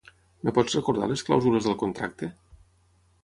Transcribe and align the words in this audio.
Em 0.43 0.49
pots 0.57 0.77
recordar 0.77 1.09
les 1.11 1.23
clàusules 1.27 1.69
del 1.69 1.77
contracte? 1.83 2.31